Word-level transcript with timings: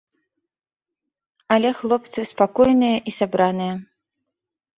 Але 1.55 1.69
хлопцы 1.81 2.19
спакойныя 2.31 2.97
і 3.13 3.15
сабраныя. 3.19 3.73